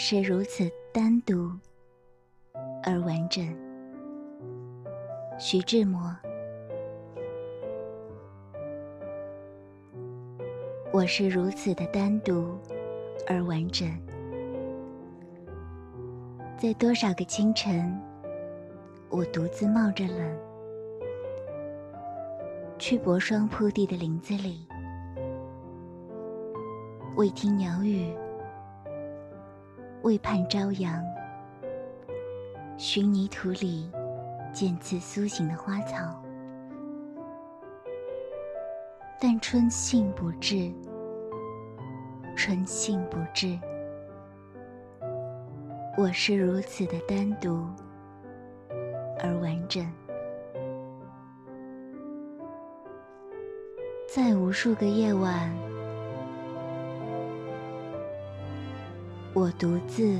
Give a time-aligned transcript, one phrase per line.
[0.00, 1.50] 是如此单独
[2.84, 3.44] 而完整。
[5.40, 6.16] 徐志摩，
[10.92, 12.56] 我是如此的单独
[13.26, 13.90] 而完整。
[16.56, 18.00] 在多少个清晨，
[19.08, 20.38] 我独自冒着冷，
[22.78, 24.64] 去薄霜铺地的林子里，
[27.16, 28.14] 为听鸟语，
[30.08, 31.04] 为盼朝阳，
[32.78, 33.90] 寻泥土里
[34.54, 36.18] 渐次苏醒的花草。
[39.20, 40.72] 但春信不至，
[42.34, 43.58] 春信不至。
[45.98, 47.68] 我是如此的单独
[49.20, 49.86] 而完整，
[54.08, 55.54] 在无数个夜晚，
[59.34, 60.18] 我独自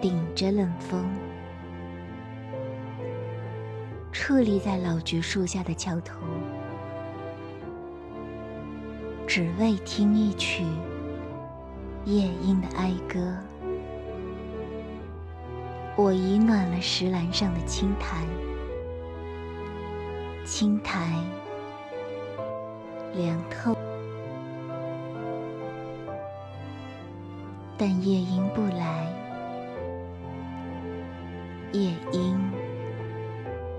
[0.00, 1.04] 顶着冷风，
[4.12, 6.20] 矗立在老橘树下的桥头，
[9.26, 10.64] 只为听一曲
[12.04, 13.34] 夜莺的哀歌。
[15.96, 18.24] 我已暖了石栏上的青苔，
[20.44, 21.20] 青苔
[23.14, 23.74] 凉透，
[27.80, 29.06] 但夜莺不来，
[31.70, 32.36] 夜莺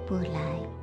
[0.07, 0.78] 不来。